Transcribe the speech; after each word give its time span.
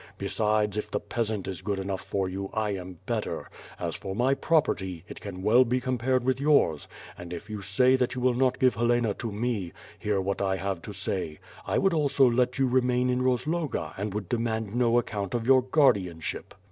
Besides 0.17 0.77
if 0.77 0.89
the 0.89 0.99
peasant 0.99 1.47
is 1.47 1.61
good 1.61 1.77
enough 1.77 2.01
for 2.01 2.27
you, 2.27 2.49
I 2.55 2.71
am 2.71 2.97
better; 3.05 3.51
as 3.79 3.93
for 3.95 4.15
my 4.15 4.33
property, 4.33 5.05
it 5.07 5.21
can 5.21 5.43
well 5.43 5.63
be 5.63 5.79
compared 5.79 6.23
with 6.23 6.41
yours, 6.41 6.87
and 7.19 7.31
if 7.31 7.51
you 7.51 7.61
say 7.61 7.95
that 7.97 8.15
you 8.15 8.21
will 8.21 8.33
not 8.33 8.57
give 8.57 8.73
Helena 8.73 9.13
to 9.13 9.31
me, 9.31 9.73
hear 9.99 10.19
what 10.19 10.41
I 10.41 10.55
have 10.55 10.81
to 10.81 10.93
say. 10.93 11.37
I 11.67 11.77
would 11.77 11.93
also 11.93 12.27
let 12.27 12.57
you 12.57 12.67
remain 12.67 13.11
in 13.11 13.21
Rozloga 13.21 13.93
and 13.95 14.11
would 14.15 14.27
demand 14.27 14.73
no 14.75 14.97
account 14.97 15.35
of 15.35 15.45
your 15.45 15.61
guardianship." 15.61 16.55